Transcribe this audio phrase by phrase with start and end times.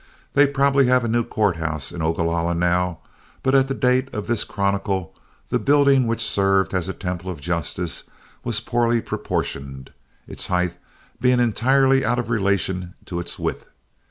[0.33, 3.01] They probably have a new court house in Ogalalla now,
[3.43, 5.13] but at the date of this chronicle
[5.49, 8.05] the building which served as a temple of justice
[8.43, 9.91] was poorly proportioned,
[10.27, 10.75] its height
[11.19, 13.69] being entirely out of relation to its width.